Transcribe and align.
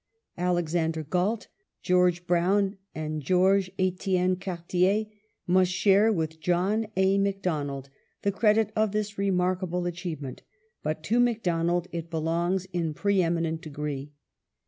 ^ 0.01 0.03
Alexander 0.35 1.03
Gait, 1.03 1.47
George 1.83 2.25
Brown, 2.25 2.75
and 2.95 3.21
George 3.21 3.69
ifitienne 3.77 4.41
Cartier 4.41 5.05
must 5.45 5.69
share 5.71 6.11
with 6.11 6.39
John 6.39 6.87
A. 6.97 7.19
Macdonald 7.19 7.87
the 8.23 8.31
credit 8.31 8.71
of 8.75 8.93
this 8.93 9.19
remarkable 9.19 9.85
achievement; 9.85 10.41
but 10.81 11.03
to 11.03 11.19
Macdonald 11.19 11.87
it 11.91 12.09
belongs 12.09 12.65
in 12.73 12.95
pre 12.95 13.21
eminent 13.21 13.61
degree. 13.61 14.11